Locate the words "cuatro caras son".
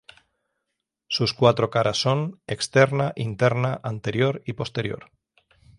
1.35-2.41